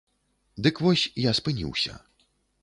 Дык 0.67 0.81
вось, 0.85 1.03
я 1.29 1.35
спыніўся. 1.41 1.93